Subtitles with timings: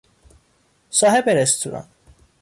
[0.91, 1.87] صاحب رستوران